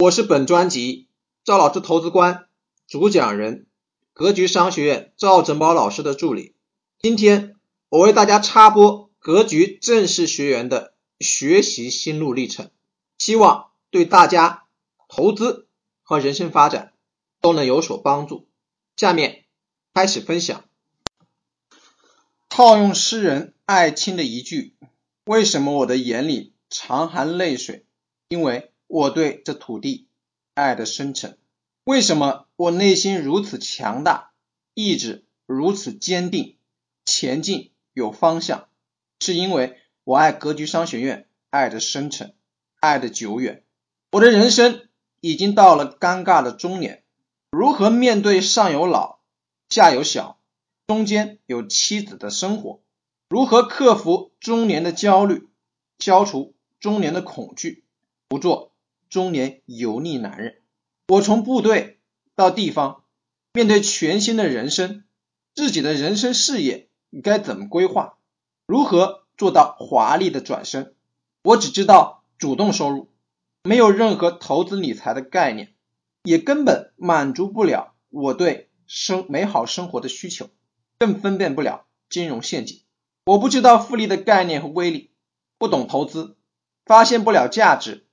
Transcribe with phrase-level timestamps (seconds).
[0.00, 1.08] 我是本专辑
[1.42, 2.46] 赵老师投资观
[2.86, 3.66] 主讲人，
[4.12, 6.54] 格局商学院赵振宝老师的助理。
[7.00, 7.56] 今天
[7.88, 12.70] 我为大家插播格局正式学员的学习心路历程，
[13.18, 14.66] 希望对大家
[15.08, 15.66] 投资
[16.04, 16.92] 和人生发展
[17.40, 18.46] 都能有所帮助。
[18.96, 19.46] 下面
[19.94, 20.64] 开始分享。
[22.48, 24.76] 套用诗人艾青的一句
[25.26, 27.84] ：“为什么我的眼里常含泪水？
[28.28, 30.08] 因为。”我对这土地
[30.54, 31.38] 爱的深沉，
[31.84, 34.32] 为什么我内心如此强大，
[34.72, 36.56] 意志如此坚定，
[37.04, 38.68] 前进有方向？
[39.20, 42.34] 是因为我爱格局商学院，爱的深沉，
[42.80, 43.62] 爱的久远。
[44.12, 44.88] 我的人生
[45.20, 47.04] 已经到了尴尬的中年，
[47.50, 49.18] 如何面对上有老，
[49.68, 50.40] 下有小，
[50.86, 52.80] 中间有妻子的生活？
[53.28, 55.46] 如何克服中年的焦虑，
[55.98, 57.84] 消除中年的恐惧，
[58.28, 58.72] 不做？
[59.08, 60.60] 中年油腻男人，
[61.08, 62.00] 我从部队
[62.34, 63.04] 到地方，
[63.52, 65.04] 面对全新的人生，
[65.54, 66.88] 自己的人生事业
[67.22, 68.18] 该怎么规划？
[68.66, 70.94] 如何做到华丽的转身？
[71.42, 73.08] 我只知道主动收入，
[73.62, 75.74] 没有任何投资理财的概念，
[76.24, 80.50] 也根本满足不了我对生美好生活的需求，
[80.98, 82.82] 更分辨不了金融陷阱。
[83.24, 85.12] 我不知道复利的概念和威力，
[85.56, 86.36] 不懂投资，
[86.84, 88.06] 发现不了价值。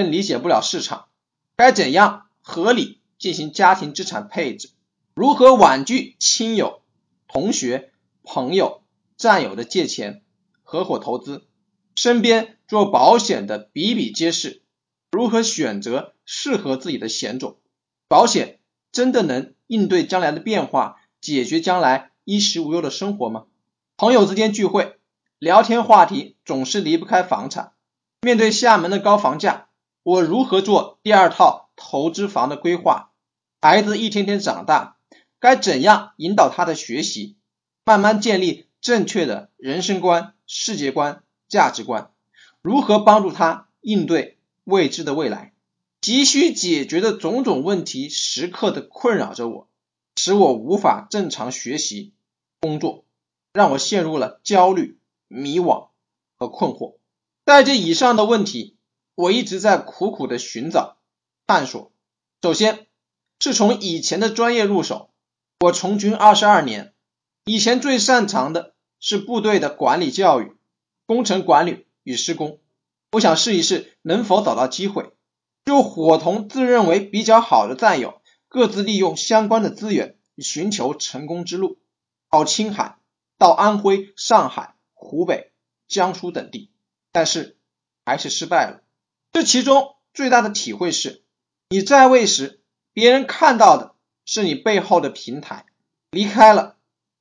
[0.00, 1.08] 更理解不了市场，
[1.56, 4.70] 该怎样合理进行家庭资产配置？
[5.12, 6.80] 如何婉拒亲友、
[7.28, 8.80] 同学、朋友、
[9.18, 10.22] 战友的借钱？
[10.62, 11.46] 合伙投资，
[11.94, 14.62] 身边做保险的比比皆是。
[15.10, 17.58] 如何选择适合自己的险种？
[18.08, 18.58] 保险
[18.92, 23.44] 真的能应对将来的变化，解决将来衣食无忧的生活吗？
[23.98, 24.96] 朋友之间聚会，
[25.38, 27.74] 聊天话题总是离不开房产。
[28.22, 29.66] 面对厦门的高房价。
[30.02, 33.10] 我如何做第二套投资房的规划？
[33.60, 34.96] 孩子一天天长大，
[35.38, 37.36] 该怎样引导他的学习？
[37.84, 42.12] 慢慢建立正确的人生观、世界观、价值观？
[42.62, 45.52] 如何帮助他应对未知的未来？
[46.00, 49.68] 急需解决的种种问题时刻的困扰着我，
[50.16, 52.14] 使我无法正常学习、
[52.58, 53.04] 工作，
[53.52, 55.88] 让我陷入了焦虑、迷惘
[56.38, 56.94] 和困惑。
[57.44, 58.76] 带着以上的问题。
[59.20, 60.96] 我一直在苦苦的寻找、
[61.46, 61.92] 探索。
[62.40, 62.86] 首先
[63.38, 65.10] 是从以前的专业入手。
[65.60, 66.94] 我从军二十二年，
[67.44, 70.56] 以前最擅长的是部队的管理教育、
[71.04, 72.60] 工程管理与施工。
[73.12, 75.12] 我想试一试能否找到机会，
[75.66, 81.78] 就伙同自认为比较好的战友，各自利用相关的资源，寻求成功之路。
[82.30, 82.96] 到青海、
[83.36, 85.52] 到安徽、上海、湖北、
[85.86, 86.70] 江苏等地，
[87.12, 87.58] 但是
[88.06, 88.79] 还是失败了。
[89.32, 91.22] 这其中最大的体会是，
[91.68, 95.66] 你在位时，别人看到的是你背后的平台；
[96.10, 96.76] 离开了，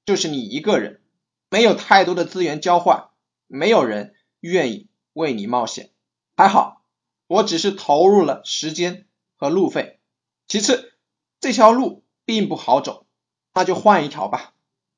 [0.05, 1.01] 就是你一个人，
[1.49, 3.09] 没有太多的资源交换，
[3.47, 5.91] 没有人愿意为你冒险。
[6.35, 6.83] 还好，
[7.27, 9.99] 我只是投入了时间和路费。
[10.47, 10.93] 其次，
[11.39, 13.05] 这条路并不好走，
[13.53, 14.53] 那就换一条吧。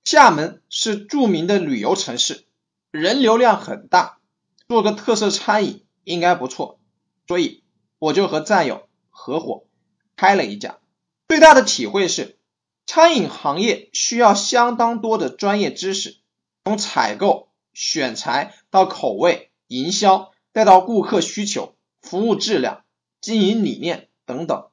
[0.06, 2.46] 厦门是著名的旅游城市，
[2.90, 4.20] 人流量很大，
[4.70, 6.80] 做个特色餐饮应该不错。
[7.28, 7.64] 所以
[8.00, 9.66] 我就和战友合伙
[10.16, 10.80] 开了一家。
[11.28, 12.38] 最大的体会是，
[12.86, 16.18] 餐饮行业需要相当多的专业知识，
[16.66, 22.84] 从采购、选材到口味、营销，再到顾客需求、服务质量、
[23.22, 24.70] 经营理念等等，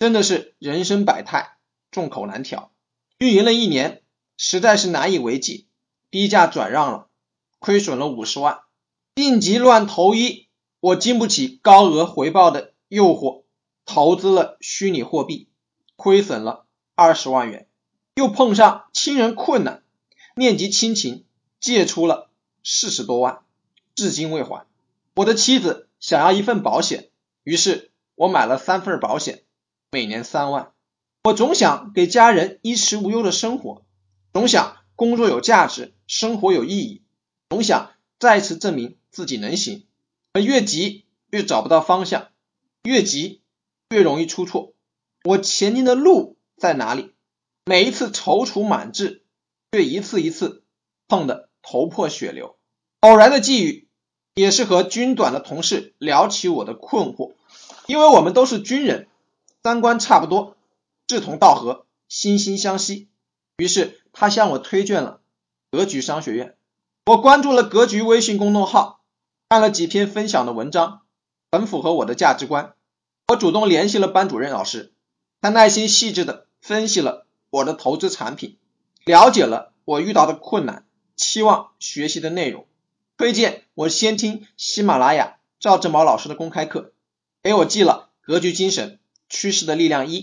[0.00, 1.58] 真的是人生百态，
[1.92, 2.72] 众口难调。
[3.18, 4.02] 运营了一年，
[4.36, 5.68] 实在是难以为继，
[6.10, 7.08] 低价转让了，
[7.60, 8.62] 亏损了五十万，
[9.14, 10.48] 病急乱投医。
[10.80, 13.42] 我经不起高额回报的诱惑，
[13.84, 15.48] 投资了虚拟货币，
[15.94, 16.64] 亏损了
[16.94, 17.68] 二十万元，
[18.14, 19.82] 又碰上亲人困难，
[20.34, 21.26] 念及亲情，
[21.60, 22.30] 借出了
[22.64, 23.40] 四十多万，
[23.94, 24.66] 至今未还。
[25.14, 27.10] 我的妻子想要一份保险，
[27.44, 29.42] 于是我买了三份保险，
[29.90, 30.72] 每年三万。
[31.24, 33.82] 我总想给家人衣食无忧的生活，
[34.32, 37.02] 总想工作有价值，生活有意义，
[37.50, 39.84] 总想再次证明自己能行。
[40.32, 42.28] 而越急越找不到方向，
[42.82, 43.42] 越急
[43.88, 44.74] 越容易出错。
[45.24, 47.12] 我前进的路在哪里？
[47.64, 49.24] 每一次踌躇满志，
[49.72, 50.62] 却一次一次
[51.08, 52.56] 碰得头破血流。
[53.00, 53.88] 偶然的际遇，
[54.34, 57.32] 也是和军短的同事聊起我的困惑，
[57.86, 59.08] 因为我们都是军人，
[59.62, 60.56] 三观差不多，
[61.06, 63.08] 志同道合，惺惺相惜。
[63.56, 65.20] 于是他向我推荐了
[65.70, 66.56] 格局商学院。
[67.06, 68.99] 我关注了格局微信公众号。
[69.50, 71.00] 看了几篇分享的文章，
[71.50, 72.74] 很符合我的价值观。
[73.26, 74.92] 我主动联系了班主任老师，
[75.40, 78.58] 他耐心细致的分析了我的投资产品，
[79.04, 80.86] 了解了我遇到的困难，
[81.16, 82.68] 期望学习的内容，
[83.16, 86.92] 推荐我先听喜马拉雅赵志毛老师的公开课，
[87.42, 90.20] 给我寄了《格局精神趋势的力量一》，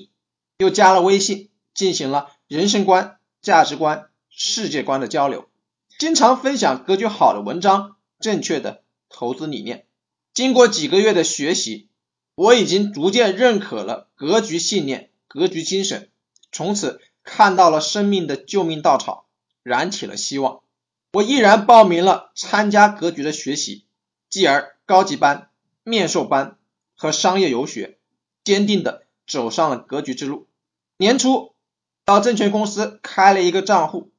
[0.57, 5.49] 又加了微信，进行了人生观、价值观、世界观的交流，
[5.99, 9.85] 经常分享格局好的文章，正确的投资理念。
[10.33, 11.87] 经过几个月的学习，
[12.35, 16.09] 我已经逐渐认可了格局信念、格局精神，
[16.51, 19.25] 从此看到了生命的救命稻草，
[19.63, 20.61] 燃起了希望。
[21.13, 23.85] 我毅然报名了参加格局的学习，
[24.29, 25.49] 继而高级班、
[25.83, 26.57] 面授班
[26.95, 27.97] 和商业游学，
[28.43, 30.47] 坚定的走上了格局之路。
[30.97, 31.53] 年初
[32.05, 34.11] 到证券公司开了一个账户，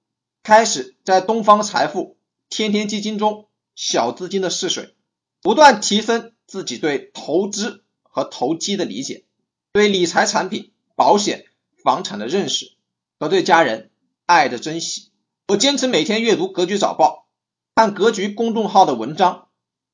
[0.43, 2.17] 开始在东方财富、
[2.49, 3.48] 天天基金中
[3.81, 4.97] 小资金的试水。
[5.41, 9.25] 不断提升自己对投资和投机的理解，
[9.71, 11.47] 对理财产品、保险、
[11.85, 12.73] 房产的认识
[13.21, 13.93] 和对家人
[14.27, 15.13] 爱的珍惜。
[15.47, 17.29] 我坚持每天阅读《格局早报》，
[17.77, 19.47] 看格局公众号的文章，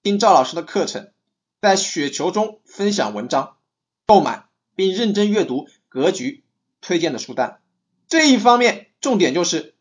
[0.03, 1.13] 听赵老师的课程，
[1.61, 3.59] 在雪球中分享文章，
[4.07, 6.43] 购买并认真阅读格局
[6.81, 7.61] 推荐的书单。
[8.09, 9.75] 这一方面重点就是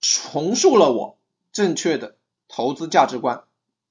[0.00, 1.18] 重塑了我
[1.52, 2.16] 正确的
[2.48, 3.44] 投资价值观。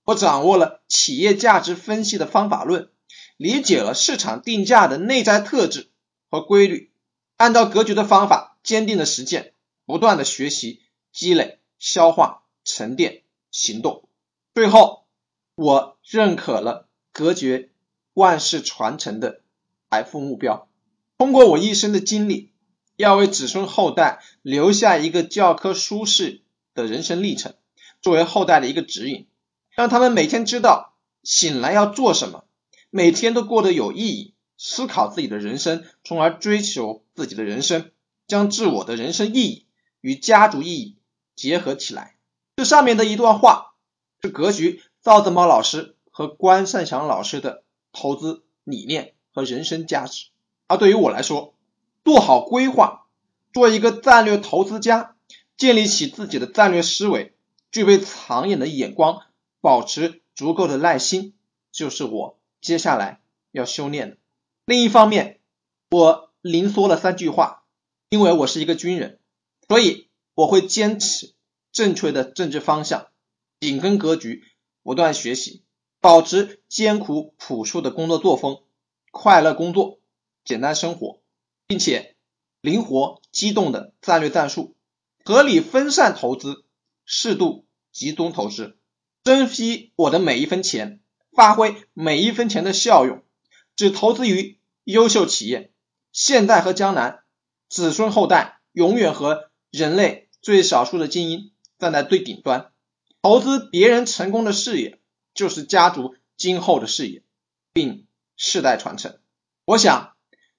[0.09, 2.89] 我掌握了企业价值分析的方法论，
[3.37, 5.91] 理解了市场定价的内在特质
[6.31, 6.91] 和规律，
[7.37, 9.53] 按照格局的方法坚定的实践，
[9.85, 10.81] 不断的学习、
[11.13, 13.21] 积累、消化、沉淀、
[13.51, 14.09] 行动，
[14.55, 15.05] 最后
[15.53, 17.71] 我认可了格局
[18.15, 19.43] 万世传承的
[19.91, 20.67] 财富目标。
[21.19, 22.51] 通过我一生的经历，
[22.95, 26.41] 要为子孙后代留下一个教科书式
[26.73, 27.53] 的人生历程，
[28.01, 29.27] 作为后代的一个指引。
[29.79, 30.93] 让他们每天知道
[31.23, 32.43] 醒来要做什么，
[32.89, 37.89] 每天都过得有意义，思考自己的人生，从而追求自己的人生，
[38.27, 39.67] 将自我的人生意义
[40.01, 40.97] 与家族意义
[41.33, 42.17] 结合起来。
[42.57, 43.73] 这上面的一段话
[44.21, 50.25] 是格局赵子猫老师和关善祥老师的投资理念和人生价值。
[50.67, 51.53] 而对于我来说，
[52.03, 53.05] 做好规划，
[53.53, 55.15] 做一个战略投资家，
[55.55, 57.33] 建立起自己的战略思维，
[57.71, 59.21] 具备长远的眼光。
[59.61, 61.33] 保持足够的耐心，
[61.71, 63.21] 就是我接下来
[63.51, 64.17] 要修炼的。
[64.65, 65.39] 另一方面，
[65.89, 67.65] 我零缩了三句话，
[68.09, 69.19] 因为我是一个军人，
[69.67, 71.33] 所以我会坚持
[71.71, 73.07] 正确的政治方向，
[73.59, 74.43] 紧跟格局，
[74.83, 75.63] 不断学习，
[75.99, 78.63] 保持艰苦朴素的工作作风，
[79.11, 79.99] 快乐工作，
[80.45, 81.21] 简单生活，
[81.67, 82.15] 并且
[82.61, 84.75] 灵活机动的战略战术，
[85.25, 86.63] 合理分散投资，
[87.05, 88.77] 适度集中投资。
[89.23, 91.01] 珍惜我的每一分钱，
[91.31, 93.23] 发挥每一分钱的效用，
[93.75, 95.71] 只投资于优秀企业。
[96.11, 97.19] 现在和将来，
[97.69, 102.71] 子孙后代永远和人类最少数的精英站在最顶端。
[103.21, 104.99] 投资别人成功的事业，
[105.33, 107.21] 就是家族今后的事业，
[107.73, 108.07] 并
[108.37, 109.19] 世代传承。
[109.65, 110.13] 我想，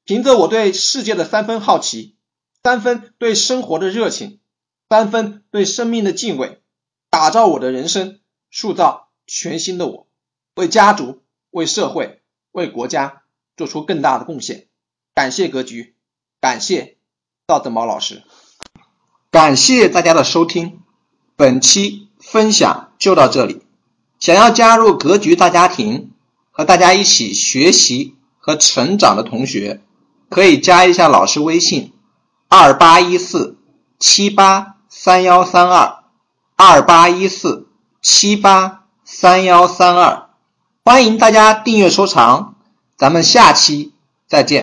[0.04, 2.14] 凭着我对世界的三分好奇，
[2.62, 4.38] 三分对生活的热情，
[4.88, 6.60] 三分对生命的敬畏，
[7.08, 8.19] 打造我的人生。
[8.50, 10.06] 塑造全新的我，
[10.56, 12.20] 为家族、为社会、
[12.50, 13.23] 为国家
[13.56, 14.67] 做出更大的贡献。
[15.14, 15.94] 感谢格局，
[16.40, 16.97] 感谢
[17.47, 18.23] 赵德毛老师，
[19.30, 20.80] 感谢大家的收听。
[21.37, 23.62] 本期分享就到这里。
[24.19, 26.11] 想要加入格局大家庭，
[26.50, 29.80] 和大家一起学习和成长的同学，
[30.28, 31.92] 可以加一下老师微信：
[32.49, 33.57] 二八一四
[33.99, 36.02] 七八三幺三二
[36.57, 37.69] 二八一四。
[38.02, 40.28] 七八三幺三二，
[40.85, 42.54] 欢迎大家订阅收藏，
[42.97, 43.92] 咱们下期
[44.26, 44.59] 再见。